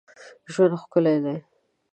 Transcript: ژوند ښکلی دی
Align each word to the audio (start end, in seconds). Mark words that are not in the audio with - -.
ژوند 0.53 0.73
ښکلی 0.81 1.15
دی 1.23 1.37